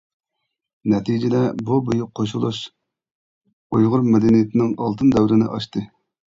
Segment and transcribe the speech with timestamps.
[0.93, 2.63] نەتىجىدە بۇ بۈيۈك قوشۇلۇش
[3.69, 5.89] ئۇيغۇر مەدەنىيىتىنىڭ ئالتۇن دەۋرىنى ئاچتى.